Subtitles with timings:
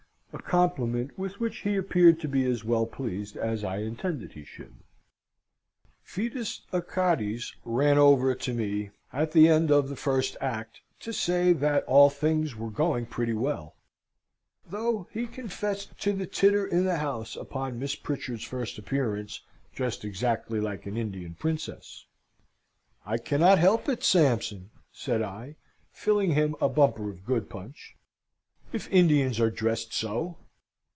[0.33, 4.45] A compliment with which he appeared to be as well pleased as I intended he
[4.45, 4.75] should.
[6.03, 11.51] Fidus Achates ran over to me at the end of the first act to say
[11.53, 13.75] that all things were going pretty well;
[14.65, 19.41] though he confessed to the titter in the house upon Miss Pritchard's first appearance,
[19.75, 22.05] dressed exactly like an Indian princess.
[23.05, 25.57] "I cannot help it, Sampson," said I
[25.91, 27.97] (filling him a bumper of good punch),
[28.73, 30.37] "if Indians are dressed so."